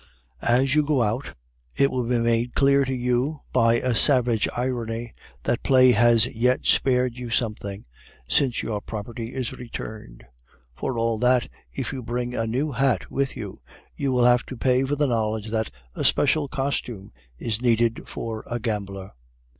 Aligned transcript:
As 0.41 0.73
you 0.73 0.81
go 0.81 1.03
out, 1.03 1.35
it 1.75 1.91
will 1.91 2.05
be 2.05 2.17
made 2.17 2.55
clear 2.55 2.85
to 2.85 2.95
you, 2.95 3.41
by 3.53 3.75
a 3.75 3.93
savage 3.93 4.47
irony, 4.57 5.13
that 5.43 5.61
Play 5.61 5.91
has 5.91 6.25
yet 6.25 6.65
spared 6.65 7.17
you 7.19 7.29
something, 7.29 7.85
since 8.27 8.63
your 8.63 8.81
property 8.81 9.31
is 9.35 9.51
returned. 9.53 10.25
For 10.73 10.97
all 10.97 11.19
that, 11.19 11.49
if 11.71 11.93
you 11.93 12.01
bring 12.01 12.33
a 12.33 12.47
new 12.47 12.71
hat 12.71 13.11
with 13.11 13.37
you, 13.37 13.61
you 13.95 14.11
will 14.11 14.25
have 14.25 14.43
to 14.47 14.57
pay 14.57 14.83
for 14.85 14.95
the 14.95 15.05
knowledge 15.05 15.49
that 15.49 15.69
a 15.93 16.03
special 16.03 16.47
costume 16.47 17.11
is 17.37 17.61
needed 17.61 18.09
for 18.09 18.43
a 18.47 18.59
gambler. 18.59 19.11